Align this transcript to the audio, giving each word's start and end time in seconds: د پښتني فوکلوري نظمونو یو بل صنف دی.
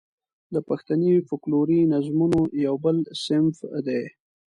د 0.53 0.55
پښتني 0.67 1.13
فوکلوري 1.27 1.79
نظمونو 1.93 2.41
یو 2.65 2.75
بل 2.83 2.97
صنف 3.23 3.57
دی. 3.87 4.03